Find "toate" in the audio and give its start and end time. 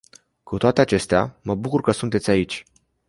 0.57-0.81